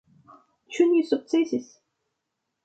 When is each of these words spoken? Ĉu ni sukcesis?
Ĉu 0.77 0.87
ni 0.93 1.03
sukcesis? 1.09 1.69